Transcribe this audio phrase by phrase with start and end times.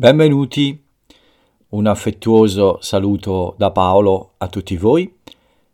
[0.00, 0.72] Benvenuti,
[1.68, 5.18] un affettuoso saluto da Paolo a tutti voi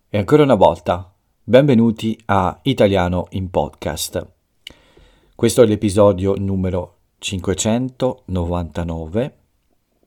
[0.09, 1.15] e ancora una volta
[1.45, 4.27] benvenuti a Italiano in Podcast.
[5.33, 9.37] Questo è l'episodio numero 599,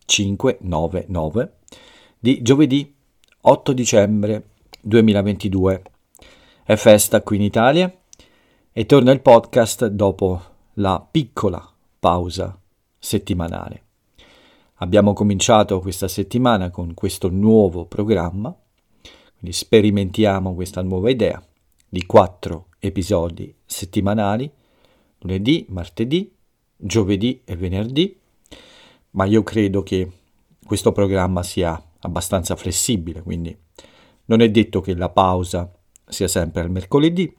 [0.04, 1.54] 599
[2.20, 2.94] di giovedì
[3.40, 4.50] 8 dicembre
[4.82, 5.82] 2022.
[6.66, 7.90] È festa qui in Italia
[8.74, 10.42] e torna il podcast dopo
[10.74, 11.66] la piccola
[11.98, 12.60] pausa
[13.00, 13.84] settimanale.
[14.82, 18.56] Abbiamo cominciato questa settimana con questo nuovo programma,
[19.38, 21.44] quindi sperimentiamo questa nuova idea
[21.88, 24.50] di quattro episodi settimanali,
[25.20, 26.34] lunedì, martedì,
[26.78, 28.18] giovedì e venerdì,
[29.12, 30.10] ma io credo che
[30.66, 33.54] questo programma sia abbastanza flessibile, quindi
[34.26, 35.70] non è detto che la pausa
[36.08, 37.36] sia sempre al mercoledì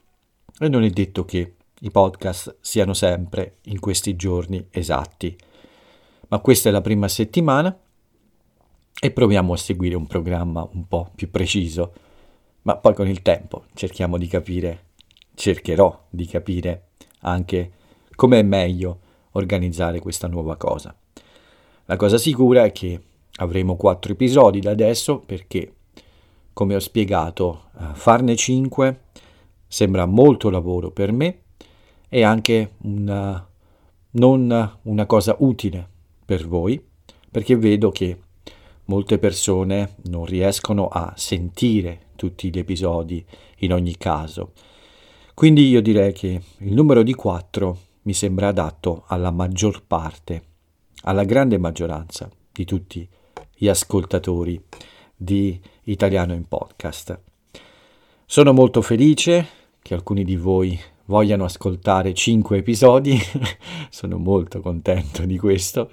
[0.59, 5.35] e non è detto che i podcast siano sempre in questi giorni esatti
[6.31, 7.77] ma questa è la prima settimana
[9.03, 11.93] e proviamo a seguire un programma un po' più preciso,
[12.61, 14.85] ma poi con il tempo cerchiamo di capire,
[15.33, 16.87] cercherò di capire
[17.21, 17.71] anche
[18.15, 18.99] come è meglio
[19.31, 20.95] organizzare questa nuova cosa.
[21.85, 23.01] La cosa sicura è che
[23.35, 25.73] avremo quattro episodi da adesso perché,
[26.53, 29.01] come ho spiegato, eh, farne cinque
[29.67, 31.41] sembra molto lavoro per me
[32.07, 33.45] e anche una,
[34.11, 35.90] non una cosa utile
[36.31, 36.81] per voi,
[37.29, 38.17] perché vedo che
[38.85, 43.21] molte persone non riescono a sentire tutti gli episodi
[43.57, 44.53] in ogni caso.
[45.33, 50.43] Quindi io direi che il numero di 4 mi sembra adatto alla maggior parte,
[51.01, 53.05] alla grande maggioranza di tutti
[53.53, 54.63] gli ascoltatori
[55.13, 57.19] di Italiano in Podcast.
[58.25, 59.47] Sono molto felice
[59.81, 60.79] che alcuni di voi
[61.11, 63.19] vogliano ascoltare 5 episodi,
[63.91, 65.91] sono molto contento di questo,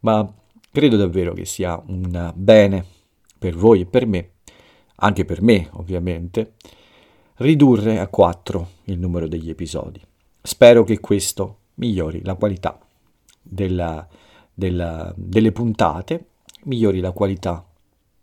[0.00, 0.28] ma
[0.72, 2.84] credo davvero che sia un bene
[3.38, 4.30] per voi e per me,
[4.96, 6.54] anche per me ovviamente,
[7.36, 10.00] ridurre a 4 il numero degli episodi.
[10.42, 12.80] Spero che questo migliori la qualità
[13.40, 14.04] della,
[14.52, 16.30] della, delle puntate,
[16.64, 17.64] migliori la qualità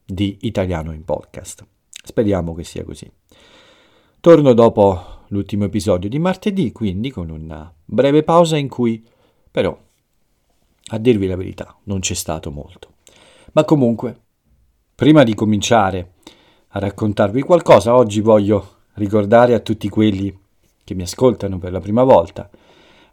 [0.04, 1.66] di italiano in podcast.
[2.04, 3.10] Speriamo che sia così.
[4.20, 9.04] Torno dopo l'ultimo episodio di martedì, quindi con una breve pausa in cui
[9.52, 9.78] però,
[10.88, 12.94] a dirvi la verità, non c'è stato molto.
[13.54, 14.20] Ma comunque,
[14.94, 16.14] prima di cominciare
[16.70, 20.38] a raccontarvi qualcosa, oggi voglio ricordare a tutti quelli
[20.84, 22.50] che mi ascoltano per la prima volta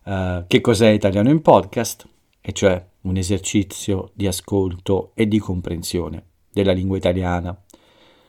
[0.05, 2.07] uh, che cos'è Italiano in Podcast,
[2.41, 7.57] e cioè un esercizio di ascolto e di comprensione della lingua italiana.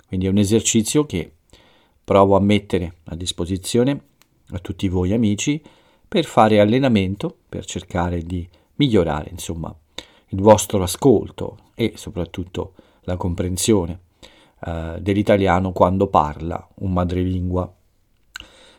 [0.07, 1.33] Quindi è un esercizio che
[2.03, 4.03] provo a mettere a disposizione
[4.49, 5.61] a tutti voi amici
[6.07, 9.73] per fare allenamento, per cercare di migliorare insomma
[10.27, 13.99] il vostro ascolto e soprattutto la comprensione
[14.65, 17.73] eh, dell'italiano quando parla un madrelingua.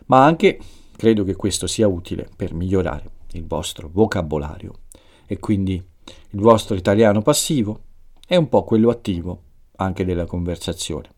[0.07, 0.59] Ma anche
[0.97, 4.81] credo che questo sia utile per migliorare il vostro vocabolario
[5.27, 7.81] e quindi il vostro italiano passivo
[8.27, 9.43] è un po' quello attivo
[9.77, 11.14] anche della conversazione.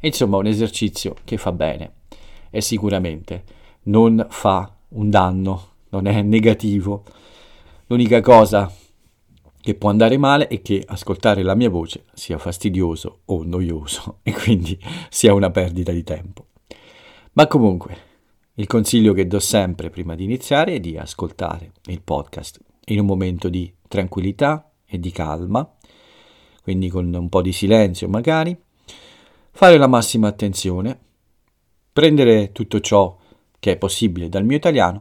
[0.00, 1.92] Insomma, un esercizio che fa bene
[2.50, 3.44] e sicuramente
[3.84, 7.04] non fa un danno, non è negativo.
[7.86, 8.72] L'unica cosa
[9.60, 14.32] che può andare male è che ascoltare la mia voce sia fastidioso o noioso e
[14.32, 16.46] quindi sia una perdita di tempo.
[17.32, 17.96] Ma comunque,
[18.54, 23.06] il consiglio che do sempre prima di iniziare è di ascoltare il podcast in un
[23.06, 25.68] momento di tranquillità e di calma,
[26.62, 28.56] quindi con un po' di silenzio magari,
[29.56, 30.98] fare la massima attenzione,
[31.90, 33.16] prendere tutto ciò
[33.58, 35.00] che è possibile dal mio italiano,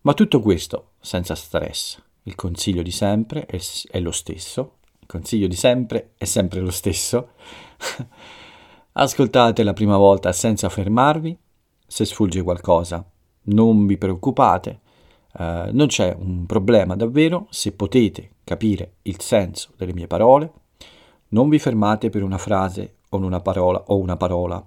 [0.00, 2.02] ma tutto questo senza stress.
[2.24, 3.60] Il consiglio di sempre è,
[3.92, 7.28] è lo stesso, il consiglio di sempre è sempre lo stesso.
[8.94, 11.38] Ascoltate la prima volta senza fermarvi,
[11.86, 13.08] se sfugge qualcosa
[13.44, 14.80] non vi preoccupate,
[15.34, 20.52] uh, non c'è un problema davvero, se potete capire il senso delle mie parole,
[21.28, 24.66] non vi fermate per una frase o una parola o una parola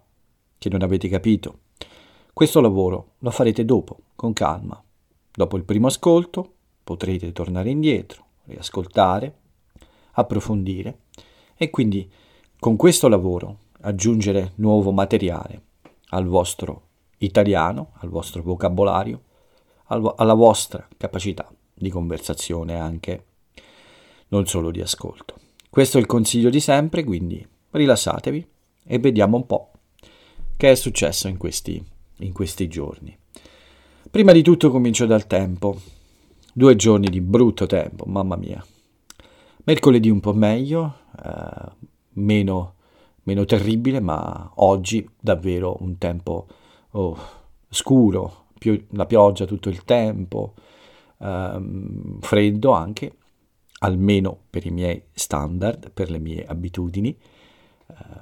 [0.57, 1.59] che non avete capito.
[2.33, 4.81] Questo lavoro lo farete dopo, con calma.
[5.31, 6.53] Dopo il primo ascolto
[6.83, 9.39] potrete tornare indietro, riascoltare,
[10.12, 11.00] approfondire
[11.56, 12.09] e quindi
[12.59, 15.62] con questo lavoro aggiungere nuovo materiale
[16.09, 16.81] al vostro
[17.18, 19.21] italiano, al vostro vocabolario,
[19.86, 23.25] al, alla vostra capacità di conversazione anche,
[24.30, 25.36] non solo di ascolto.
[25.69, 27.45] Questo è il consiglio di sempre, quindi
[27.77, 28.48] rilassatevi
[28.86, 29.72] e vediamo un po'
[30.57, 31.83] che è successo in questi,
[32.19, 33.18] in questi giorni.
[34.10, 35.80] Prima di tutto comincio dal tempo.
[36.54, 38.66] Due giorni di brutto tempo, mamma mia.
[39.66, 41.72] Mercoledì un po' meglio, eh,
[42.13, 42.75] meno,
[43.24, 46.48] meno, terribile, ma oggi davvero un tempo
[46.92, 47.18] oh,
[47.68, 50.54] scuro, più, la pioggia tutto il tempo,
[51.19, 53.18] ehm, freddo anche,
[53.80, 57.18] almeno per i miei standard, per le mie abitudini,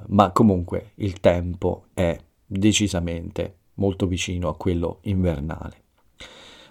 [0.08, 5.82] ma comunque il tempo è decisamente molto vicino a quello invernale.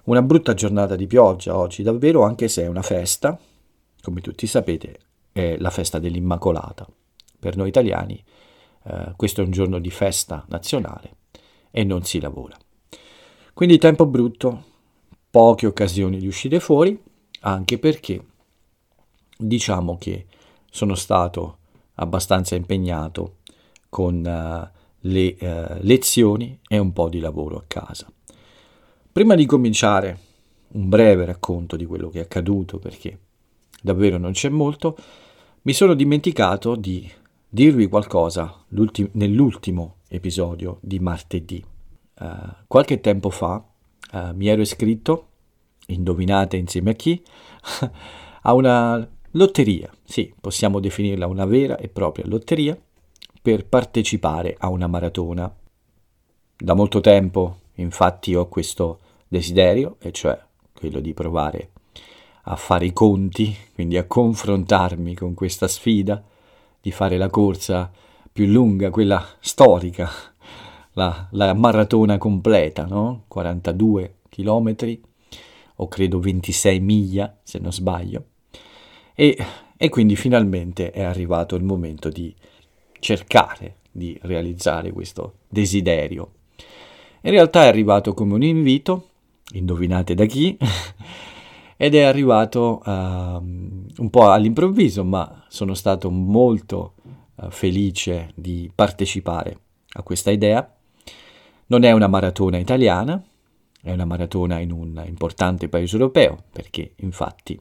[0.04, 3.38] Una brutta giornata di pioggia oggi davvero, anche se è una festa,
[4.02, 4.98] come tutti sapete,
[5.32, 6.86] è la festa dell'Immacolata.
[7.38, 8.22] Per noi italiani
[8.84, 11.16] eh, questo è un giorno di festa nazionale
[11.70, 12.56] e non si lavora.
[13.54, 14.64] Quindi tempo brutto,
[15.30, 17.00] poche occasioni di uscire fuori,
[17.40, 18.24] anche perché
[19.36, 20.26] diciamo che
[20.70, 21.58] sono stato
[22.02, 23.36] abbastanza impegnato
[23.88, 28.10] con uh, le uh, lezioni e un po' di lavoro a casa.
[29.12, 30.18] Prima di cominciare
[30.68, 33.18] un breve racconto di quello che è accaduto, perché
[33.80, 34.96] davvero non c'è molto,
[35.62, 37.10] mi sono dimenticato di
[37.48, 41.62] dirvi qualcosa nell'ultimo episodio di martedì.
[42.18, 43.64] Uh, qualche tempo fa
[44.34, 45.28] mi ero iscritto,
[45.86, 47.22] indovinate insieme a chi,
[48.42, 52.78] a una Lotteria, sì, possiamo definirla una vera e propria lotteria,
[53.40, 55.50] per partecipare a una maratona.
[56.54, 60.38] Da molto tempo, infatti, ho questo desiderio, e cioè
[60.74, 61.70] quello di provare
[62.42, 66.22] a fare i conti, quindi a confrontarmi con questa sfida,
[66.78, 67.90] di fare la corsa
[68.30, 70.10] più lunga, quella storica,
[70.92, 73.24] la, la maratona completa, no?
[73.28, 75.02] 42 chilometri,
[75.76, 78.24] o credo 26 miglia, se non sbaglio.
[79.14, 79.36] E,
[79.76, 82.34] e quindi finalmente è arrivato il momento di
[82.98, 86.32] cercare di realizzare questo desiderio.
[87.22, 89.08] In realtà è arrivato come un invito,
[89.52, 90.56] indovinate da chi,
[91.76, 96.94] ed è arrivato uh, un po' all'improvviso, ma sono stato molto
[97.34, 99.58] uh, felice di partecipare
[99.94, 100.74] a questa idea.
[101.66, 103.22] Non è una maratona italiana,
[103.82, 107.60] è una maratona in un importante paese europeo, perché infatti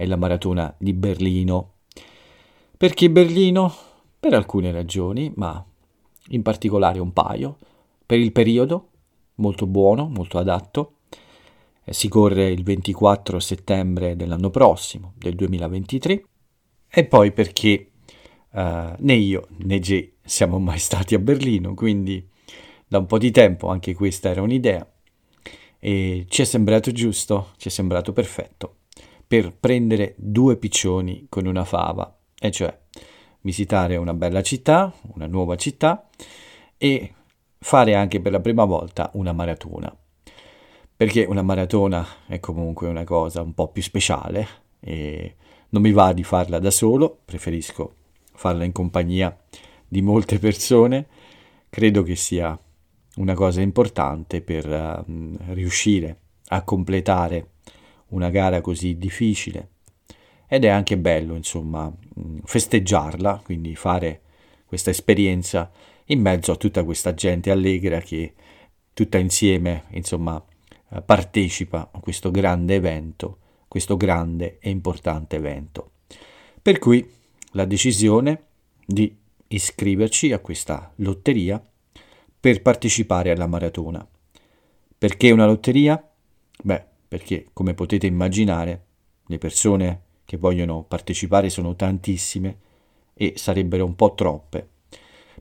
[0.00, 1.74] è la maratona di Berlino.
[2.74, 3.70] Perché Berlino?
[4.18, 5.62] Per alcune ragioni, ma
[6.28, 7.58] in particolare un paio.
[8.06, 8.88] Per il periodo,
[9.34, 10.94] molto buono, molto adatto.
[11.84, 16.24] Eh, si corre il 24 settembre dell'anno prossimo, del 2023.
[16.88, 17.90] E poi perché
[18.52, 22.26] uh, né io né Jay siamo mai stati a Berlino, quindi
[22.88, 24.90] da un po' di tempo anche questa era un'idea.
[25.78, 28.76] E ci è sembrato giusto, ci è sembrato perfetto
[29.30, 32.76] per prendere due piccioni con una fava, e cioè
[33.42, 36.08] visitare una bella città, una nuova città
[36.76, 37.14] e
[37.56, 39.96] fare anche per la prima volta una maratona.
[40.96, 44.48] Perché una maratona è comunque una cosa un po' più speciale
[44.80, 45.36] e
[45.68, 47.94] non mi va di farla da solo, preferisco
[48.34, 49.38] farla in compagnia
[49.86, 51.06] di molte persone.
[51.70, 52.58] Credo che sia
[53.18, 56.18] una cosa importante per uh, riuscire
[56.48, 57.46] a completare
[58.10, 59.68] una gara così difficile
[60.46, 64.22] ed è anche bello insomma mm, festeggiarla, quindi fare
[64.66, 65.70] questa esperienza
[66.06, 68.34] in mezzo a tutta questa gente allegra che
[68.92, 70.42] tutta insieme insomma
[70.90, 73.38] eh, partecipa a questo grande evento,
[73.68, 75.92] questo grande e importante evento.
[76.60, 77.08] Per cui
[77.52, 78.42] la decisione
[78.84, 79.16] di
[79.48, 81.64] iscriverci a questa lotteria
[82.40, 84.06] per partecipare alla maratona.
[84.98, 86.02] Perché una lotteria?
[86.62, 88.84] Beh, perché come potete immaginare
[89.26, 92.58] le persone che vogliono partecipare sono tantissime
[93.14, 94.68] e sarebbero un po' troppe,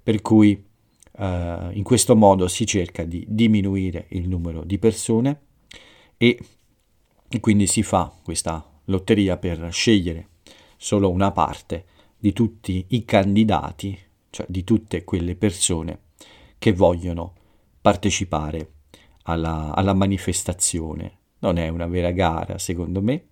[0.02, 0.66] per cui
[1.12, 1.22] uh,
[1.70, 5.42] in questo modo si cerca di diminuire il numero di persone
[6.18, 6.40] e
[7.40, 10.30] quindi si fa questa lotteria per scegliere
[10.76, 11.86] solo una parte
[12.18, 13.96] di tutti i candidati,
[14.32, 16.00] cioè di tutte quelle persone
[16.58, 17.36] che vogliono
[17.80, 18.72] partecipare
[19.26, 23.25] alla, alla manifestazione non è una vera gara, secondo me,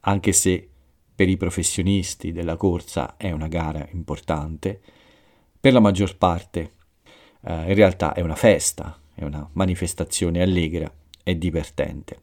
[0.00, 0.68] anche se
[1.14, 4.80] per i professionisti della corsa è una gara importante,
[5.60, 6.72] per la maggior parte
[7.44, 10.92] eh, in realtà è una festa, è una manifestazione allegra
[11.22, 12.22] e divertente.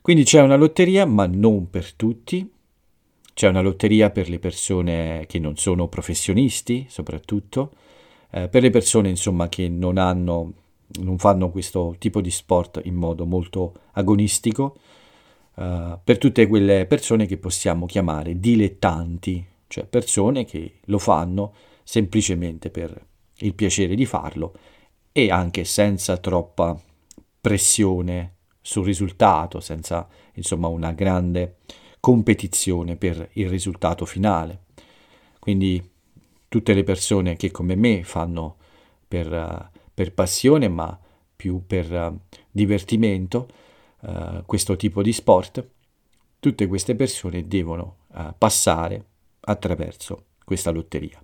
[0.00, 2.50] Quindi c'è una lotteria, ma non per tutti.
[3.34, 7.72] C'è una lotteria per le persone che non sono professionisti, soprattutto,
[8.30, 10.54] eh, per le persone insomma che non hanno
[11.00, 14.78] non fanno questo tipo di sport in modo molto agonistico,
[15.54, 21.52] uh, per tutte quelle persone che possiamo chiamare dilettanti, cioè persone che lo fanno
[21.82, 23.06] semplicemente per
[23.40, 24.54] il piacere di farlo
[25.12, 26.80] e anche senza troppa
[27.40, 31.56] pressione sul risultato, senza insomma una grande
[32.00, 34.64] competizione per il risultato finale.
[35.38, 35.90] Quindi
[36.48, 38.56] tutte le persone che come me fanno
[39.06, 40.96] per, uh, per passione, ma
[41.34, 43.48] più per uh, divertimento,
[44.02, 45.68] uh, questo tipo di sport,
[46.38, 47.96] tutte queste persone devono
[48.38, 49.04] passare
[49.40, 51.20] attraverso questa lotteria.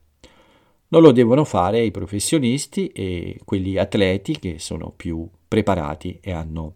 [0.89, 6.75] Non lo devono fare i professionisti e quelli atleti che sono più preparati e hanno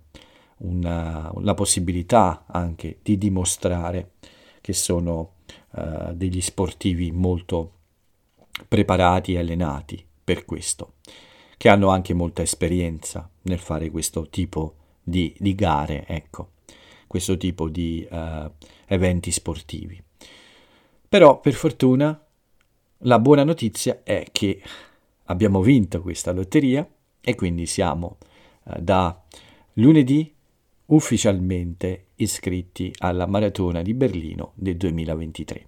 [0.58, 4.12] una, la possibilità anche di dimostrare
[4.60, 5.32] che sono
[5.72, 7.72] uh, degli sportivi molto
[8.68, 10.94] preparati e allenati per questo,
[11.58, 16.52] che hanno anche molta esperienza nel fare questo tipo di, di gare, ecco,
[17.08, 18.50] questo tipo di uh,
[18.86, 20.00] eventi sportivi.
[21.08, 22.24] Però per fortuna
[22.98, 24.62] la buona notizia è che
[25.24, 26.88] abbiamo vinto questa lotteria
[27.20, 28.18] e quindi siamo
[28.62, 29.20] uh, da
[29.74, 30.32] lunedì
[30.86, 35.66] ufficialmente iscritti alla maratona di Berlino del 2023.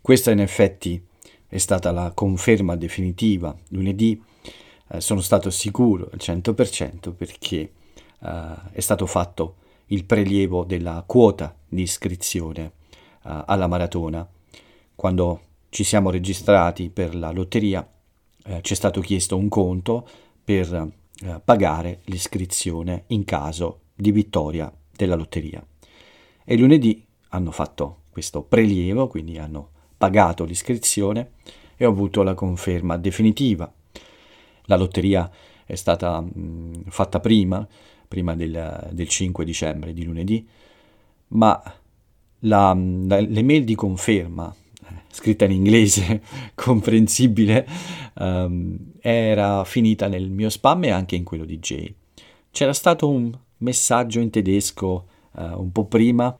[0.00, 1.04] Questa in effetti
[1.48, 3.54] è stata la conferma definitiva.
[3.70, 4.22] Lunedì
[4.92, 7.72] eh, sono stato sicuro al 100% perché
[8.20, 9.56] eh, è stato fatto
[9.86, 12.72] il prelievo della quota di iscrizione
[13.24, 14.26] eh, alla maratona.
[14.94, 17.88] Quando ci siamo registrati per la lotteria
[18.62, 20.08] ci è stato chiesto un conto
[20.42, 20.88] per
[21.44, 25.64] pagare l'iscrizione in caso di vittoria della lotteria.
[26.44, 31.32] E lunedì hanno fatto questo prelievo, quindi hanno pagato l'iscrizione
[31.76, 33.72] e ho avuto la conferma definitiva.
[34.70, 35.28] La lotteria
[35.66, 37.66] è stata mh, fatta prima,
[38.06, 40.46] prima del, del, 5 dicembre di lunedì,
[41.28, 41.60] ma
[42.40, 46.22] la, la, l'email di conferma, eh, scritta in inglese,
[46.54, 47.66] comprensibile,
[48.14, 51.92] um, era finita nel mio spam e anche in quello di Jay.
[52.52, 56.38] C'era stato un messaggio in tedesco uh, un po' prima,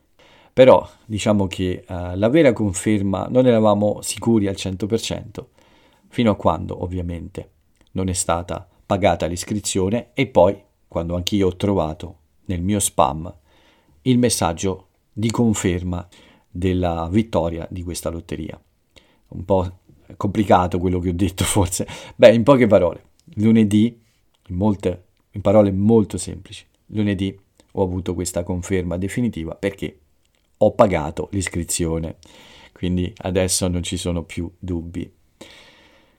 [0.53, 5.45] però diciamo che uh, la vera conferma non eravamo sicuri al 100%,
[6.07, 7.51] fino a quando ovviamente
[7.93, 12.17] non è stata pagata l'iscrizione e poi quando anch'io ho trovato
[12.47, 13.33] nel mio spam
[14.03, 16.07] il messaggio di conferma
[16.51, 18.61] della vittoria di questa lotteria.
[19.29, 19.79] Un po'
[20.17, 21.87] complicato quello che ho detto forse.
[22.17, 23.05] Beh, in poche parole,
[23.35, 23.99] lunedì,
[24.49, 27.39] in, molte, in parole molto semplici, lunedì
[27.73, 29.99] ho avuto questa conferma definitiva perché
[30.59, 32.17] ho pagato l'iscrizione,
[32.73, 35.11] quindi adesso non ci sono più dubbi.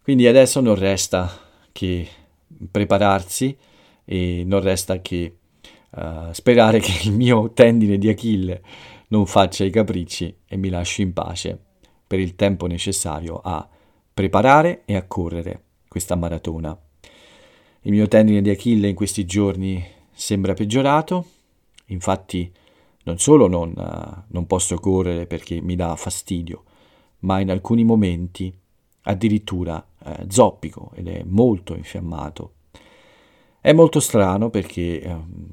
[0.02, 1.41] Quindi adesso non resta
[1.72, 2.08] che
[2.70, 3.58] prepararsi
[4.06, 5.38] e non resta che
[5.92, 8.62] uh, sperare che il mio tendine di Achille
[9.10, 11.60] non faccia i capricci e mi lasci in pace
[12.08, 13.68] per il tempo necessario a
[14.14, 16.78] preparare e a correre questa maratona.
[17.82, 21.26] Il mio tendine di Achille in questi giorni sembra peggiorato,
[21.88, 22.52] infatti
[23.04, 26.64] non solo non, uh, non posso correre perché mi dà fastidio,
[27.20, 28.54] ma in alcuni momenti
[29.04, 32.54] addirittura uh, zoppico ed è molto infiammato.
[33.60, 35.48] È molto strano perché um,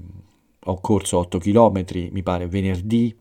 [0.60, 3.16] ho corso 8 km, mi pare venerdì,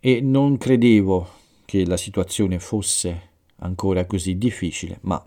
[0.00, 1.28] e non credevo
[1.64, 5.24] che la situazione fosse ancora così difficile, ma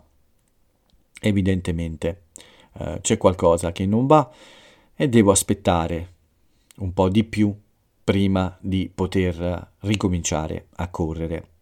[1.20, 2.24] evidentemente
[2.74, 4.30] uh, c'è qualcosa che non va
[4.94, 6.14] e devo aspettare
[6.78, 7.54] un po' di più
[8.04, 11.57] prima di poter ricominciare a correre.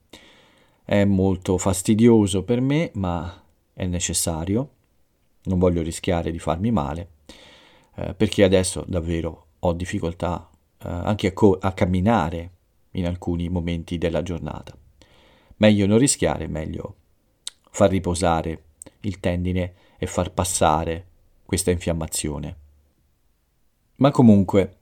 [0.88, 4.70] È molto fastidioso per me, ma è necessario.
[5.46, 7.08] Non voglio rischiare di farmi male,
[7.96, 12.50] eh, perché adesso davvero ho difficoltà eh, anche a, co- a camminare
[12.92, 14.78] in alcuni momenti della giornata.
[15.56, 16.94] Meglio non rischiare, meglio
[17.68, 18.66] far riposare
[19.00, 21.06] il tendine e far passare
[21.44, 22.56] questa infiammazione.
[23.96, 24.76] Ma comunque,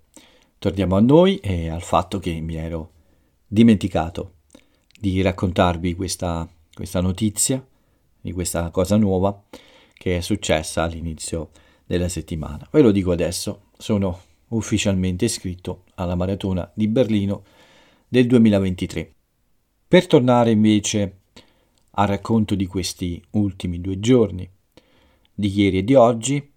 [0.59, 2.91] torniamo a noi e al fatto che mi ero
[3.47, 4.33] dimenticato
[5.05, 7.63] di raccontarvi questa, questa notizia,
[8.23, 9.39] di questa cosa nuova
[9.93, 11.51] che è successa all'inizio
[11.85, 12.67] della settimana.
[12.71, 14.19] Ve lo dico adesso, sono
[14.49, 17.43] ufficialmente iscritto alla maratona di Berlino
[18.09, 19.13] del 2023.
[19.87, 21.19] Per tornare invece
[21.91, 24.49] al racconto di questi ultimi due giorni,
[25.35, 26.51] di ieri e di oggi,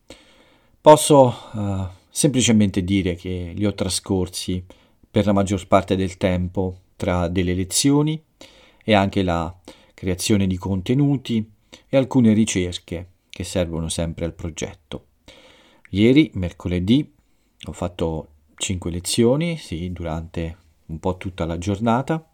[0.80, 4.64] posso uh, semplicemente dire che li ho trascorsi
[5.12, 8.22] per la maggior parte del tempo tra delle lezioni
[8.84, 9.56] e anche la
[9.94, 11.50] creazione di contenuti
[11.88, 15.06] e alcune ricerche che servono sempre al progetto.
[15.92, 17.14] Ieri, mercoledì,
[17.68, 22.34] ho fatto 5 lezioni, sì, durante un po' tutta la giornata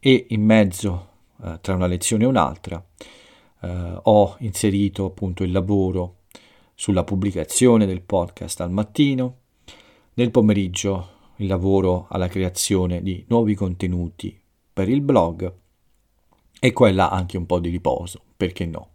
[0.00, 1.08] e in mezzo,
[1.42, 2.84] eh, tra una lezione e un'altra,
[3.60, 6.22] eh, ho inserito appunto il lavoro
[6.74, 9.38] sulla pubblicazione del podcast al mattino,
[10.14, 14.38] nel pomeriggio il lavoro alla creazione di nuovi contenuti
[14.72, 15.52] per il blog
[16.60, 18.88] e qua là anche un po' di riposo, perché no?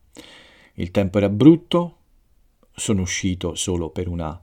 [0.74, 1.98] Il tempo era brutto,
[2.72, 4.40] sono uscito solo per una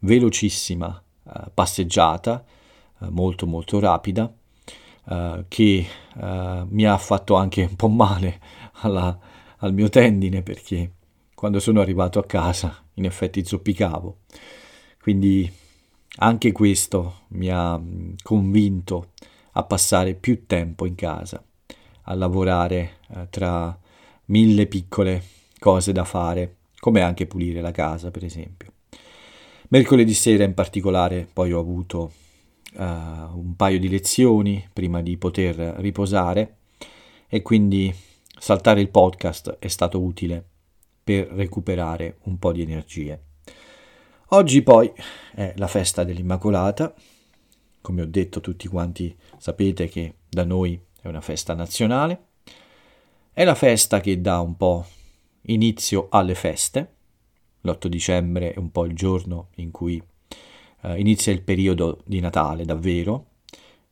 [0.00, 2.44] velocissima uh, passeggiata,
[2.98, 4.32] uh, molto molto rapida,
[5.04, 5.86] uh, che
[6.20, 8.40] mi ha fatto anche un po' male
[8.80, 9.16] alla,
[9.58, 10.92] al mio tendine perché
[11.34, 14.18] quando sono arrivato a casa in effetti zoppicavo.
[15.00, 15.50] Quindi
[16.18, 19.12] anche questo mi ha mm, convinto
[19.52, 21.42] a passare più tempo in casa,
[22.02, 23.76] a lavorare eh, tra
[24.26, 25.22] mille piccole
[25.58, 28.72] cose da fare, come anche pulire la casa, per esempio.
[29.68, 32.12] Mercoledì sera in particolare poi ho avuto
[32.74, 36.56] uh, un paio di lezioni prima di poter riposare
[37.28, 37.94] e quindi
[38.38, 40.42] saltare il podcast è stato utile
[41.04, 43.27] per recuperare un po' di energie.
[44.32, 44.92] Oggi poi
[45.32, 46.92] è la festa dell'Immacolata,
[47.80, 52.26] come ho detto tutti quanti sapete che da noi è una festa nazionale,
[53.32, 54.84] è la festa che dà un po'
[55.42, 56.96] inizio alle feste,
[57.62, 60.02] l'8 dicembre è un po' il giorno in cui
[60.82, 63.28] eh, inizia il periodo di Natale davvero,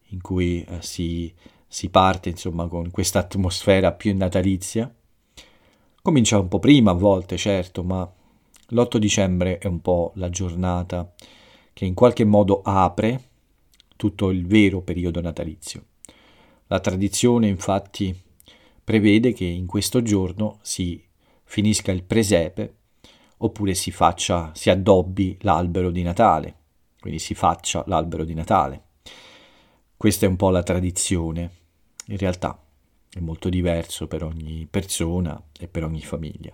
[0.08, 1.32] in cui eh, si,
[1.66, 4.94] si parte insomma con questa atmosfera più natalizia.
[6.02, 8.06] Comincia un po' prima a volte, certo, ma
[8.70, 11.12] l'8 dicembre è un po' la giornata
[11.72, 13.22] che in qualche modo apre
[13.96, 15.84] tutto il vero periodo natalizio.
[16.66, 18.18] La tradizione infatti
[18.82, 21.00] prevede che in questo giorno si
[21.44, 22.74] finisca il presepe
[23.38, 26.56] oppure si faccia, si addobbi l'albero di Natale,
[26.98, 28.82] quindi si faccia l'albero di Natale.
[29.96, 31.50] Questa è un po' la tradizione,
[32.06, 32.60] in realtà
[33.10, 36.52] è molto diverso per ogni persona e per ogni famiglia.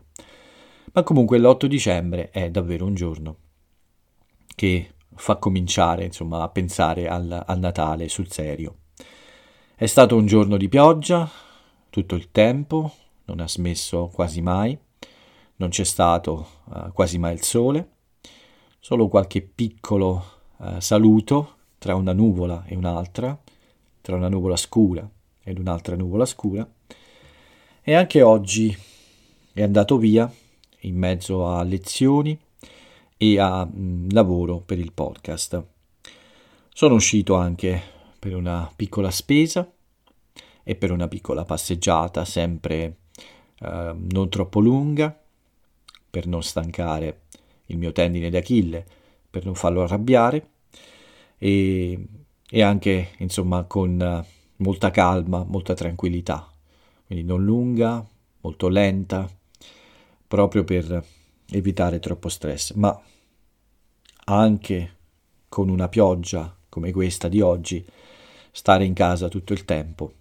[0.94, 3.36] Ma comunque l'8 dicembre è davvero un giorno
[4.54, 8.76] che fa cominciare insomma, a pensare al, al Natale sul serio.
[9.74, 11.28] È stato un giorno di pioggia
[11.88, 12.92] tutto il tempo,
[13.24, 14.78] non ha smesso quasi mai,
[15.56, 17.88] non c'è stato uh, quasi mai il sole,
[18.78, 20.24] solo qualche piccolo
[20.58, 23.38] uh, saluto tra una nuvola e un'altra,
[24.00, 25.08] tra una nuvola scura
[25.42, 26.70] ed un'altra nuvola scura,
[27.80, 28.76] e anche oggi
[29.52, 30.30] è andato via
[30.82, 32.38] in mezzo a lezioni
[33.16, 35.62] e a mh, mm, lavoro per il podcast.
[36.72, 37.80] Sono uscito anche
[38.18, 39.70] per una piccola spesa
[40.62, 42.96] e per una piccola passeggiata, sempre
[43.60, 45.16] eh, non troppo lunga,
[46.10, 47.22] per non stancare
[47.66, 48.84] il mio tendine d'Achille,
[49.30, 50.46] per non farlo arrabbiare
[51.38, 52.06] e,
[52.48, 54.24] e anche insomma con
[54.56, 56.50] molta calma, molta tranquillità,
[57.06, 58.06] quindi non lunga,
[58.40, 59.28] molto lenta,
[60.32, 61.04] proprio per
[61.50, 62.98] evitare troppo stress, ma
[64.24, 64.96] anche
[65.50, 67.84] con una pioggia come questa di oggi,
[68.50, 70.14] stare in casa tutto il tempo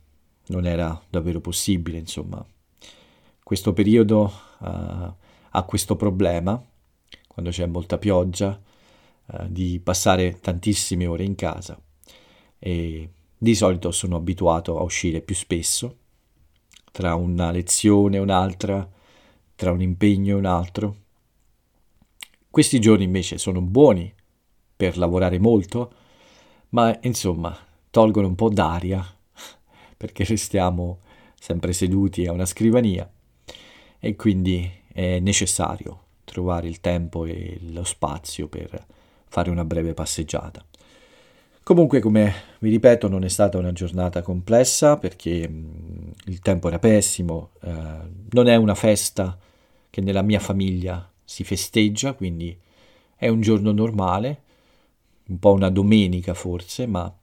[0.48, 2.46] non era davvero possibile, insomma.
[3.42, 4.66] Questo periodo uh,
[5.50, 6.62] ha questo problema,
[7.28, 8.62] quando c'è molta pioggia,
[9.28, 11.82] uh, di passare tantissime ore in casa
[12.60, 16.00] e di solito sono abituato a uscire più spesso,
[16.92, 19.00] tra una lezione e un'altra,
[19.62, 20.96] tra un impegno e un altro.
[22.50, 24.12] Questi giorni invece sono buoni
[24.76, 25.94] per lavorare molto,
[26.70, 27.56] ma insomma
[27.92, 29.06] tolgono un po' d'aria
[29.96, 31.02] perché restiamo
[31.40, 33.08] sempre seduti a una scrivania
[34.00, 38.84] e quindi è necessario trovare il tempo e lo spazio per
[39.28, 40.66] fare una breve passeggiata.
[41.62, 46.80] Comunque, come vi ripeto, non è stata una giornata complessa perché mh, il tempo era
[46.80, 47.70] pessimo, eh,
[48.32, 49.38] non è una festa
[49.92, 52.58] che nella mia famiglia si festeggia, quindi
[53.16, 54.42] è un giorno normale,
[55.28, 57.14] un po' una domenica forse, ma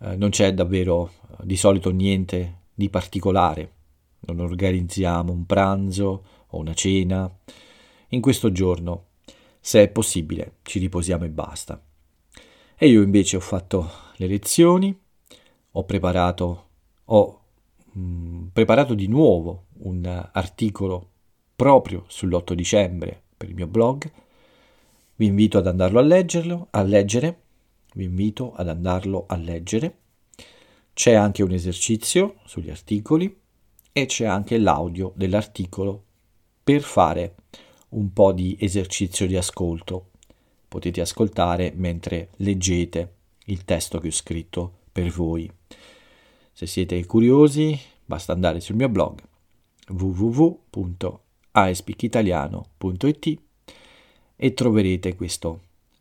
[0.00, 3.72] eh, non c'è davvero eh, di solito niente di particolare,
[4.20, 7.30] non organizziamo un pranzo o una cena.
[8.08, 9.04] In questo giorno,
[9.60, 11.80] se è possibile, ci riposiamo e basta.
[12.76, 14.98] E io invece ho fatto le lezioni,
[15.72, 16.68] ho preparato,
[17.04, 17.40] ho,
[17.92, 21.09] mh, mm, preparato di nuovo un articolo
[21.60, 24.10] proprio sull'8 dicembre per il mio blog.
[25.16, 27.40] Vi invito ad andarlo a leggerlo, a leggere
[27.92, 29.98] vi invito ad andarlo a leggere.
[30.94, 33.38] C'è anche un esercizio sugli articoli
[33.92, 36.02] e c'è anche l'audio dell'articolo
[36.64, 37.34] per fare
[37.90, 40.12] un po' di esercizio di ascolto.
[40.66, 43.14] Potete ascoltare mentre leggete
[43.46, 45.50] il testo che ho scritto per voi.
[46.52, 49.20] Se siete curiosi, basta andare sul mio blog
[51.52, 53.40] www.aespeakitaliano.it
[54.36, 55.60] e troverete questo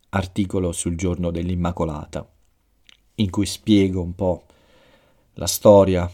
[0.10, 2.28] articolo sul giorno dell'Immacolata,
[3.16, 4.46] in cui spiego un po'
[5.34, 6.10] la storia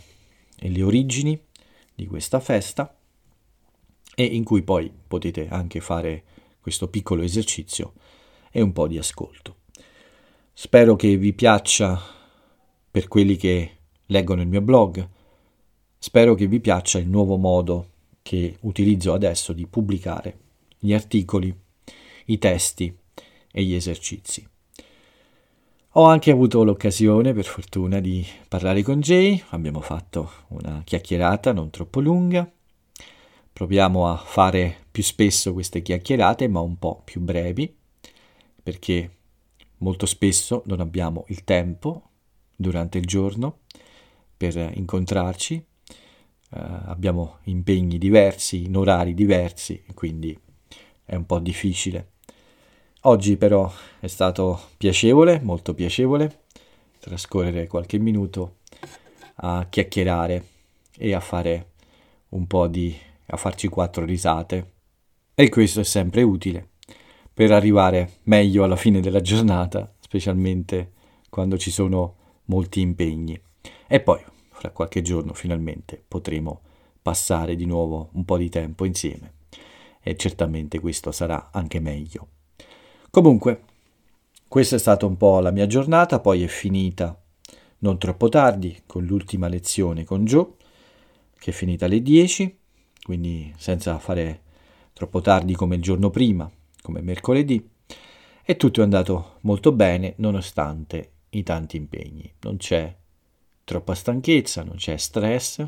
[0.57, 1.39] e le origini
[1.93, 2.95] di questa festa
[4.15, 6.23] e in cui poi potete anche fare
[6.59, 7.93] questo piccolo esercizio
[8.49, 9.57] e un po' di ascolto.
[10.53, 12.01] Spero che vi piaccia
[12.89, 13.71] per quelli che
[14.07, 15.07] leggono il mio blog,
[15.97, 17.89] spero che vi piaccia il nuovo modo
[18.25, 20.39] che utilizzo adesso di pubblicare
[20.79, 21.55] gli articoli,
[22.25, 22.91] i testi
[23.51, 24.43] e gli esercizi.
[25.91, 31.69] Ho anche avuto l'occasione, per fortuna, di parlare con Jay, abbiamo fatto una chiacchierata non
[31.69, 32.51] troppo lunga.
[33.53, 37.71] Proviamo a fare più spesso queste chiacchierate, ma un po' più brevi,
[38.63, 39.17] perché
[39.77, 42.09] molto spesso non abbiamo il tempo
[42.55, 43.59] durante il giorno
[44.35, 45.63] per incontrarci,
[46.55, 50.37] abbiamo impegni diversi, in orari diversi, quindi
[51.03, 52.11] è un po' difficile.
[53.01, 56.43] Oggi però è stato piacevole, molto piacevole,
[56.99, 58.57] trascorrere qualche minuto
[59.35, 60.45] a chiacchierare
[60.97, 61.71] e a fare
[62.29, 62.95] un po' di...
[63.27, 64.71] a farci quattro risate.
[65.35, 66.69] E questo è sempre utile
[67.33, 70.93] per arrivare meglio alla fine della giornata, specialmente
[71.29, 72.15] quando ci sono
[72.45, 73.39] molti impegni.
[73.87, 74.23] E poi,
[74.65, 76.61] fra qualche giorno, finalmente potremo
[77.01, 79.33] passare di nuovo un po' di tempo insieme.
[80.01, 82.27] E certamente questo sarà anche meglio.
[83.11, 83.63] Comunque,
[84.47, 87.19] questa è stata un po' la mia giornata, poi è finita
[87.79, 90.47] non troppo tardi con l'ultima lezione con Joe,
[91.37, 92.57] che è finita alle 10,
[93.03, 94.41] quindi senza fare
[94.93, 96.49] troppo tardi come il giorno prima,
[96.81, 97.69] come mercoledì,
[98.43, 102.31] e tutto è andato molto bene nonostante i tanti impegni.
[102.41, 102.95] Non c'è
[103.65, 105.65] troppa stanchezza, non c'è stress,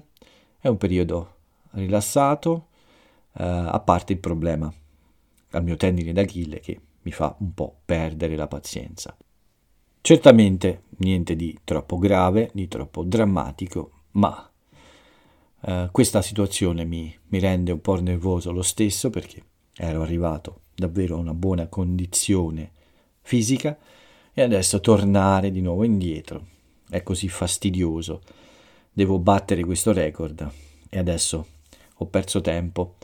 [0.59, 1.35] è un periodo
[1.71, 2.67] rilassato,
[3.33, 4.71] eh, a parte il problema
[5.51, 9.15] al mio tendine d'Achille che mi fa un po' perdere la pazienza.
[10.01, 14.49] Certamente niente di troppo grave, di troppo drammatico, ma
[15.61, 19.43] eh, questa situazione mi, mi rende un po' nervoso lo stesso perché
[19.75, 22.71] ero arrivato davvero a una buona condizione
[23.21, 23.77] fisica
[24.33, 26.55] e adesso tornare di nuovo indietro
[26.89, 28.21] è così fastidioso.
[28.91, 30.49] Devo battere questo record
[30.89, 31.45] e adesso
[31.95, 32.95] ho perso tempo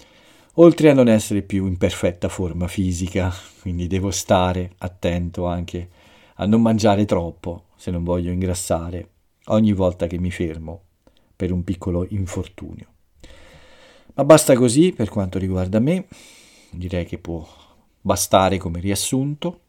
[0.55, 5.89] oltre a non essere più in perfetta forma fisica, quindi devo stare attento anche
[6.35, 9.09] a non mangiare troppo se non voglio ingrassare
[9.45, 10.81] ogni volta che mi fermo
[11.35, 12.87] per un piccolo infortunio.
[14.15, 16.05] Ma basta così per quanto riguarda me,
[16.69, 17.45] direi che può
[17.99, 19.59] bastare come riassunto.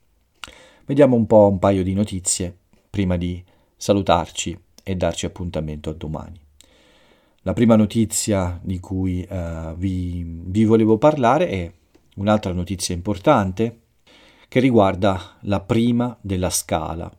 [0.85, 2.55] Vediamo un po' un paio di notizie
[2.91, 3.43] prima di
[3.77, 6.41] salutarci e darci appuntamento a domani.
[7.43, 11.73] La prima notizia di cui uh, vi, vi volevo parlare è
[12.17, 13.81] un'altra notizia importante
[14.49, 17.11] che riguarda la prima della scala.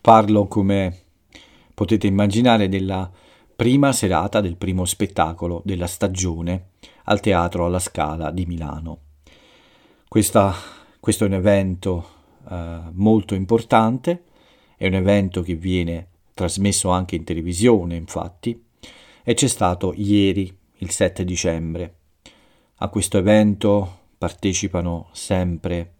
[0.00, 0.98] Parlo, come
[1.72, 3.10] potete immaginare, della
[3.56, 6.70] prima serata del primo spettacolo della stagione
[7.04, 8.98] al Teatro alla Scala di Milano.
[10.08, 10.54] Questa,
[10.98, 12.08] questo è un evento
[12.44, 12.56] uh,
[12.92, 14.24] molto importante,
[14.80, 18.58] è un evento che viene trasmesso anche in televisione, infatti,
[19.22, 21.96] e c'è stato ieri, il 7 dicembre.
[22.76, 25.92] A questo evento partecipano sempre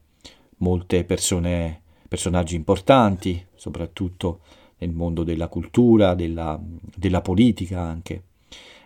[0.59, 4.41] molte persone, personaggi importanti, soprattutto
[4.79, 6.59] nel mondo della cultura, della,
[6.97, 8.23] della politica anche.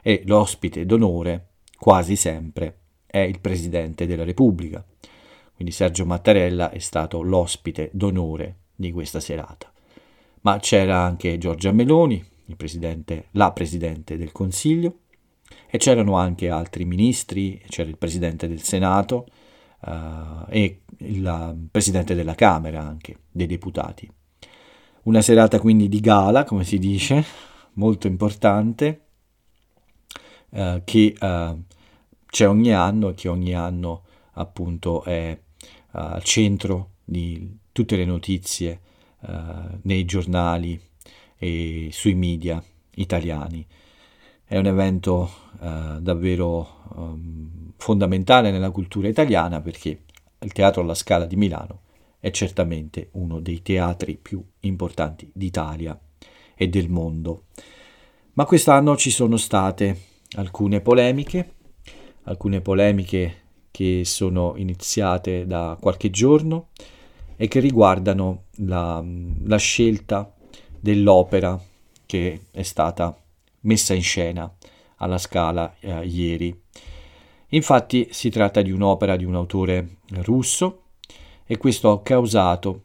[0.03, 4.85] E l'ospite d'onore, quasi sempre, è il Presidente della Repubblica.
[5.55, 9.69] Quindi Sergio Mattarella è stato l'ospite d'onore di questa serata.
[10.45, 12.23] Ma c'era anche Giorgia Meloni,
[12.55, 14.99] presidente, la Presidente del Consiglio,
[15.71, 19.27] e c'erano anche altri ministri, c'era il Presidente del Senato
[19.87, 24.07] uh, e il Presidente della Camera anche, dei deputati.
[25.05, 27.25] Una serata quindi di gala, come si dice,
[27.75, 29.07] molto importante,
[30.51, 31.63] uh, che uh,
[32.27, 34.03] c'è ogni anno e che ogni anno
[34.33, 35.39] appunto è
[35.93, 38.81] al centro di tutte le notizie
[39.83, 40.81] nei giornali
[41.37, 42.63] e sui media
[42.97, 43.67] italiani.
[44.47, 50.03] È un evento uh, davvero um, fondamentale nella cultura italiana perché
[50.39, 51.81] il Teatro alla Scala di Milano
[52.21, 55.99] è certamente uno dei teatri più importanti d'Italia
[56.55, 57.45] e del mondo.
[58.35, 60.01] Ma quest'anno ci sono state
[60.37, 61.55] alcune polemiche,
[62.25, 66.69] alcune polemiche che sono iniziate da qualche giorno
[67.37, 69.05] e che riguardano la,
[69.44, 70.33] la scelta
[70.79, 71.61] dell'opera
[72.07, 73.16] che è stata
[73.61, 74.53] messa in scena
[74.97, 76.62] alla Scala eh, ieri.
[77.49, 80.83] Infatti si tratta di un'opera di un autore russo
[81.47, 82.83] e questo ha causato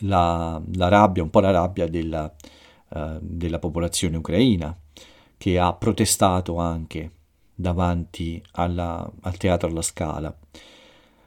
[0.00, 2.32] la, la rabbia, un po' la rabbia della,
[2.88, 4.76] uh, della popolazione ucraina,
[5.38, 7.10] che ha protestato anche
[7.54, 10.36] davanti alla, al teatro alla Scala.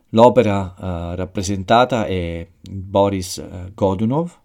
[0.09, 4.35] L'opera uh, rappresentata è Boris uh, Godunov,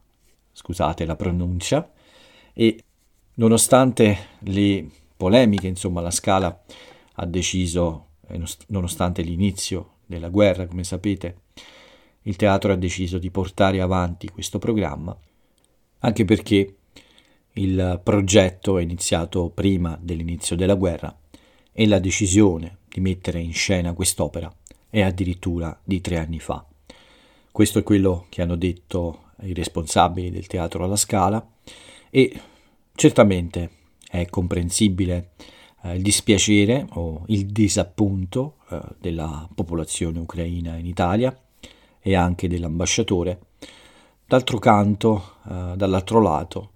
[0.53, 1.91] scusate la pronuncia,
[2.53, 2.85] e
[3.35, 6.63] nonostante le polemiche, insomma, la Scala
[7.15, 8.09] ha deciso,
[8.67, 11.39] nonostante l'inizio della guerra, come sapete,
[12.23, 15.17] il teatro ha deciso di portare avanti questo programma,
[16.01, 16.77] anche perché
[17.53, 21.17] il progetto è iniziato prima dell'inizio della guerra
[21.73, 24.53] e la decisione di mettere in scena quest'opera
[24.95, 26.65] è addirittura di tre anni fa.
[27.51, 31.45] Questo è quello che hanno detto i responsabili del teatro alla Scala
[32.11, 32.41] e
[32.95, 33.71] certamente
[34.09, 35.31] è comprensibile
[35.83, 41.37] eh, il dispiacere o il disappunto eh, della popolazione ucraina in Italia
[42.01, 43.41] e anche dell'ambasciatore.
[44.25, 46.71] D'altro canto, eh, dall'altro lato,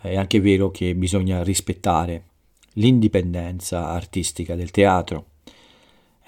[0.00, 2.24] è anche vero che bisogna rispettare
[2.72, 5.26] l'indipendenza artistica del teatro.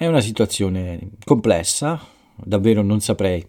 [0.02, 3.46] È una situazione complessa, davvero non saprei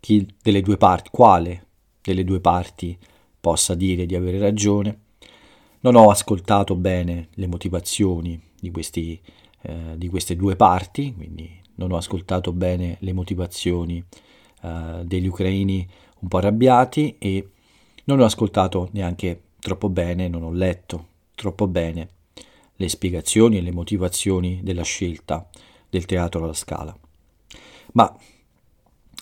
[0.00, 1.66] delle parti, quale
[2.00, 2.96] delle due parti
[3.38, 5.00] possa dire di avere ragione.
[5.80, 9.20] Non ho ascoltato bene le motivazioni di, questi,
[9.60, 14.02] eh, di queste due parti, quindi non ho ascoltato bene le motivazioni
[14.62, 15.86] eh, degli ucraini
[16.20, 17.50] un po' arrabbiati e
[18.04, 22.08] non ho ascoltato neanche troppo bene, non ho letto troppo bene
[22.76, 25.46] le spiegazioni e le motivazioni della scelta
[25.94, 26.96] del teatro alla scala.
[27.92, 28.12] Ma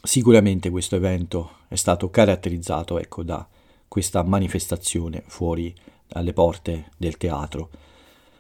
[0.03, 3.47] sicuramente questo evento è stato caratterizzato ecco, da
[3.87, 5.75] questa manifestazione fuori
[6.09, 7.69] dalle porte del teatro.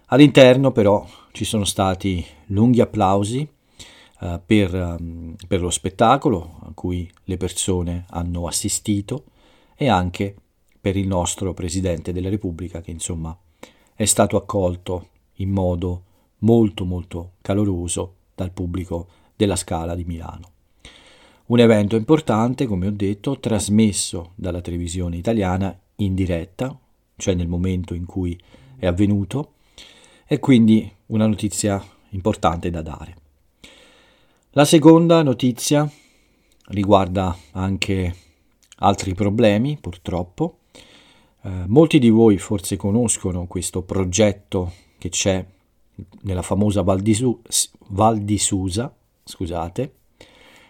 [0.07, 3.47] All'interno però ci sono stati lunghi applausi
[4.21, 9.25] uh, per, um, per lo spettacolo a cui le persone hanno assistito
[9.77, 10.35] e anche
[10.81, 13.37] per il nostro Presidente della Repubblica che insomma
[13.95, 16.05] è stato accolto in modo
[16.38, 20.50] molto molto caloroso dal pubblico della Scala di Milano.
[21.46, 26.76] Un evento importante, come ho detto, trasmesso dalla televisione italiana in diretta,
[27.16, 28.38] cioè nel momento in cui
[28.76, 29.55] è avvenuto,
[30.26, 33.16] e quindi una notizia importante da dare.
[34.50, 35.90] La seconda notizia
[36.68, 38.14] riguarda anche
[38.76, 40.59] altri problemi, purtroppo,
[41.42, 45.44] eh, molti di voi forse conoscono questo progetto che c'è
[46.22, 47.40] nella famosa Val di, Su-
[47.88, 49.94] Val di Susa, scusate,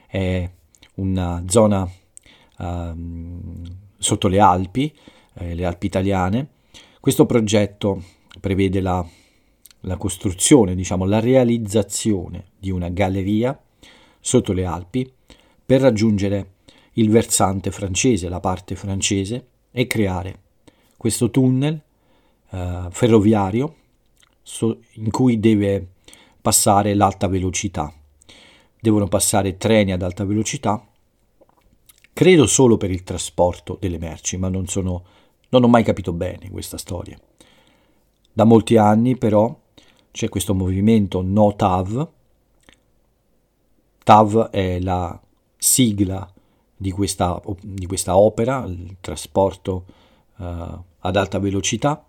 [0.07, 0.51] è
[0.95, 1.89] una zona
[2.59, 3.63] um,
[3.97, 4.95] sotto le Alpi,
[5.35, 6.49] eh, le Alpi italiane.
[7.01, 8.03] Questo progetto
[8.41, 9.05] prevede la,
[9.81, 13.59] la costruzione, diciamo la realizzazione di una galleria
[14.21, 15.11] sotto le Alpi
[15.65, 16.51] per raggiungere
[16.95, 20.41] il versante francese, la parte francese, e creare
[20.99, 21.81] questo tunnel
[22.51, 23.77] eh, ferroviario
[24.95, 25.87] in cui deve
[26.41, 27.93] passare l'alta velocità.
[28.81, 30.85] Devono passare treni ad alta velocità,
[32.13, 35.05] credo solo per il trasporto delle merci, ma non, sono,
[35.51, 37.19] non ho mai capito bene questa storia.
[38.33, 39.57] Da molti anni però
[40.11, 42.09] c'è questo movimento No TAV.
[44.05, 45.21] TAV è la
[45.57, 46.31] sigla
[46.77, 49.85] di questa, di questa opera, il trasporto
[50.37, 50.45] uh,
[50.99, 52.05] ad alta velocità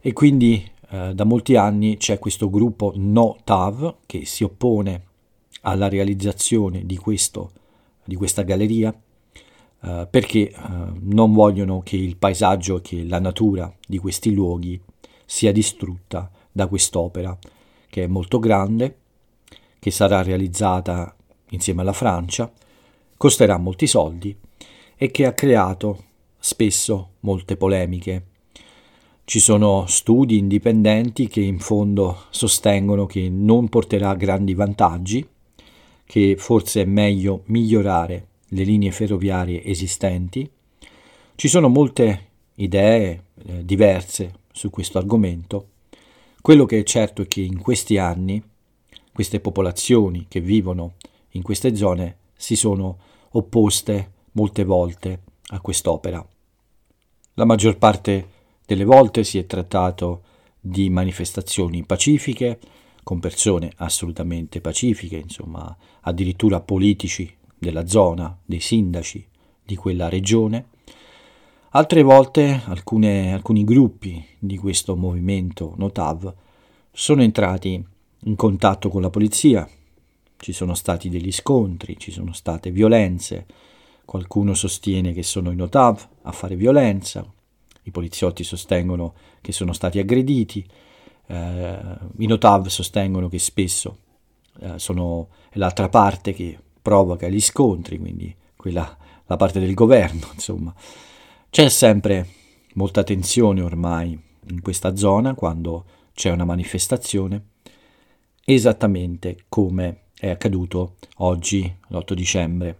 [0.00, 5.04] e quindi uh, da molti anni c'è questo gruppo No TAV che si oppone
[5.62, 7.52] alla realizzazione di, questo,
[8.04, 8.94] di questa galleria
[9.80, 10.52] uh, perché
[11.00, 14.80] non vogliono che il paesaggio, che la natura di questi luoghi
[15.24, 17.36] sia distrutta da quest'opera
[17.88, 18.98] che è molto grande,
[19.78, 21.14] che sarà realizzata
[21.50, 22.52] insieme alla Francia,
[23.16, 24.36] costerà molti soldi
[24.96, 26.04] e che ha creato
[26.38, 28.24] spesso molte polemiche.
[29.28, 35.26] Ci sono studi indipendenti che in fondo sostengono che non porterà grandi vantaggi,
[36.04, 40.48] che forse è meglio migliorare le linee ferroviarie esistenti.
[41.34, 45.70] Ci sono molte idee eh, diverse su questo argomento.
[46.40, 48.40] Quello che è certo è che in questi anni
[49.12, 50.94] queste popolazioni che vivono
[51.30, 52.96] in queste zone si sono
[53.30, 56.24] opposte molte volte a quest'opera.
[57.34, 58.34] La maggior parte
[58.66, 60.22] delle volte si è trattato
[60.60, 62.58] di manifestazioni pacifiche,
[63.04, 69.24] con persone assolutamente pacifiche, insomma, addirittura politici della zona, dei sindaci
[69.64, 70.66] di quella regione.
[71.70, 76.34] Altre volte alcune, alcuni gruppi di questo movimento Notav
[76.90, 77.84] sono entrati
[78.24, 79.68] in contatto con la polizia,
[80.38, 83.46] ci sono stati degli scontri, ci sono state violenze,
[84.04, 87.24] qualcuno sostiene che sono i Notav a fare violenza,
[87.86, 90.64] i poliziotti sostengono che sono stati aggrediti,
[91.26, 91.78] eh,
[92.18, 93.98] i Notav sostengono che spesso
[94.60, 98.96] eh, sono l'altra parte che provoca gli scontri, quindi quella
[99.26, 100.74] la parte del governo, insomma.
[101.50, 102.28] C'è sempre
[102.74, 104.18] molta tensione ormai
[104.48, 107.42] in questa zona quando c'è una manifestazione,
[108.44, 112.78] esattamente come è accaduto oggi, l'8 dicembre.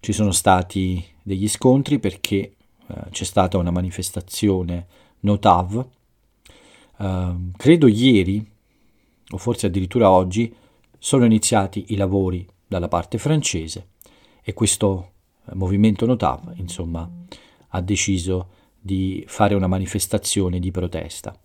[0.00, 2.54] Ci sono stati degli scontri perché
[2.92, 4.86] eh, c'è stata una manifestazione
[5.20, 5.86] Notav,
[6.98, 8.46] eh, credo ieri,
[9.30, 10.54] o forse addirittura oggi,
[10.98, 13.88] sono iniziati i lavori dalla parte francese
[14.42, 15.12] e questo
[15.46, 17.08] eh, movimento Notav, insomma,
[17.68, 21.38] ha deciso di fare una manifestazione di protesta,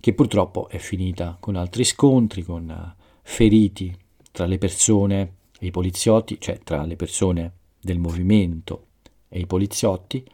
[0.00, 3.94] che purtroppo è finita con altri scontri, con eh, feriti
[4.30, 8.86] tra le persone e i poliziotti, cioè tra le persone del movimento
[9.28, 10.24] e i poliziotti,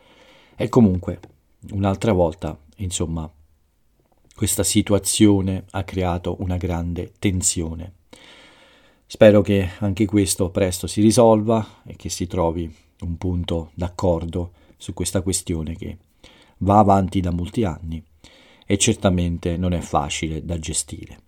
[0.61, 1.21] e comunque
[1.71, 3.31] un'altra volta, insomma,
[4.35, 7.92] questa situazione ha creato una grande tensione.
[9.07, 12.68] Spero che anche questo presto si risolva e che si trovi
[13.03, 15.97] un punto d'accordo su questa questione che
[16.59, 18.03] va avanti da molti anni
[18.66, 21.21] e certamente non è facile da gestire.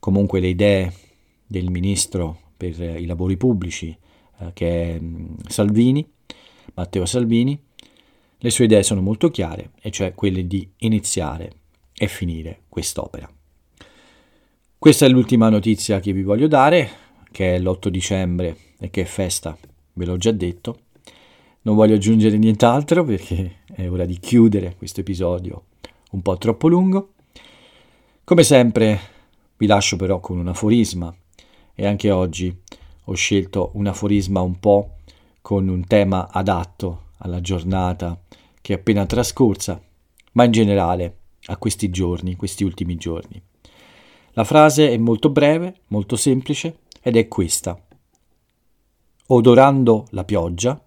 [0.00, 0.92] Comunque le idee
[1.46, 3.94] del ministro per i lavori pubblici,
[4.38, 6.10] eh, che è mm, Salvini,
[6.74, 7.60] Matteo Salvini,
[8.44, 11.50] le sue idee sono molto chiare, e cioè quelle di iniziare
[11.94, 13.26] e finire quest'opera.
[14.78, 16.90] Questa è l'ultima notizia che vi voglio dare,
[17.32, 19.56] che è l'8 dicembre e che è festa,
[19.94, 20.80] ve l'ho già detto.
[21.62, 25.68] Non voglio aggiungere nient'altro perché è ora di chiudere questo episodio
[26.10, 27.14] un po' troppo lungo.
[28.24, 29.00] Come sempre
[29.56, 31.14] vi lascio però con un aforisma
[31.74, 32.54] e anche oggi
[33.04, 34.96] ho scelto un aforisma un po'
[35.40, 38.20] con un tema adatto alla giornata
[38.60, 39.80] che è appena trascorsa,
[40.32, 43.40] ma in generale a questi giorni, questi ultimi giorni.
[44.32, 47.78] La frase è molto breve, molto semplice ed è questa.
[49.26, 50.82] Odorando la pioggia,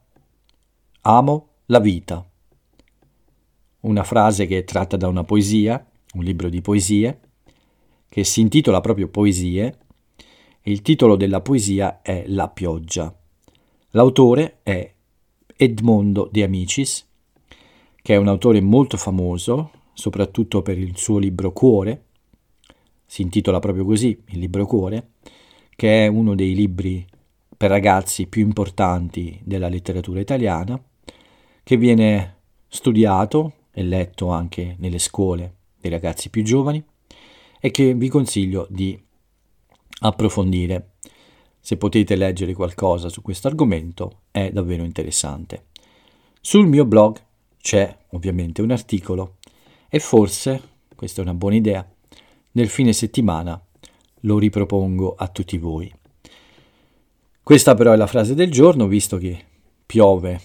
[1.02, 2.28] amo la vita.
[3.82, 7.20] Una frase che è tratta da una poesia, un libro di poesie,
[8.10, 9.78] che si intitola proprio Poesie,
[10.62, 13.16] e il titolo della poesia è La pioggia.
[13.92, 14.94] L'autore è
[15.58, 17.06] Edmondo De Amicis,
[18.02, 22.04] che è un autore molto famoso, soprattutto per il suo libro Cuore,
[23.06, 25.14] si intitola proprio così, il libro Cuore,
[25.76, 27.06] che è uno dei libri
[27.58, 30.80] per ragazzi più importanti della letteratura italiana,
[31.64, 32.36] che viene
[32.68, 36.84] studiato e letto anche nelle scuole dei ragazzi più giovani
[37.60, 39.00] e che vi consiglio di
[40.02, 40.92] approfondire.
[41.68, 45.66] Se potete leggere qualcosa su questo argomento è davvero interessante.
[46.40, 47.22] Sul mio blog
[47.60, 49.36] c'è ovviamente un articolo
[49.90, 50.62] e forse,
[50.96, 51.86] questa è una buona idea,
[52.52, 53.62] nel fine settimana
[54.22, 55.94] lo ripropongo a tutti voi.
[57.44, 59.38] Questa però è la frase del giorno, visto che
[59.86, 60.40] piove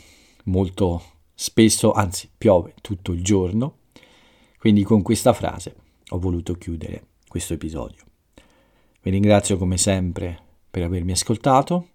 [0.47, 1.03] molto
[1.35, 3.77] spesso, anzi piove tutto il giorno,
[4.59, 5.77] quindi con questa frase
[6.09, 8.03] ho voluto chiudere questo episodio.
[9.01, 11.89] Vi ringrazio come sempre per avermi ascoltato,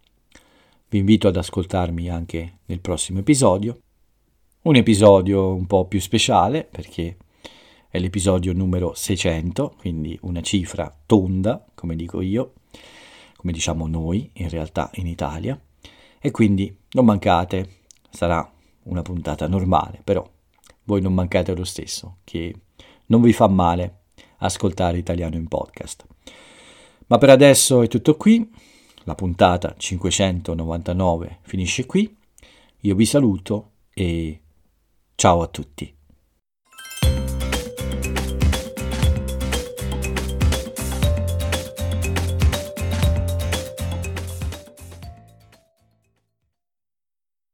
[0.89, 3.79] vi invito ad ascoltarmi anche nel prossimo episodio,
[4.61, 7.17] un episodio un po' più speciale perché
[7.89, 12.53] è l'episodio numero 600, quindi una cifra tonda, come dico io,
[13.35, 15.59] come diciamo noi in realtà in Italia,
[16.19, 17.79] e quindi non mancate,
[18.11, 18.47] sarà
[18.83, 20.23] una puntata normale, però
[20.83, 22.53] voi non mancate lo stesso, che
[23.07, 24.01] non vi fa male
[24.37, 26.05] ascoltare italiano in podcast.
[27.07, 28.47] Ma per adesso è tutto qui,
[29.07, 32.13] la puntata 599 finisce qui,
[32.81, 34.41] io vi saluto e
[35.15, 35.96] ciao a tutti.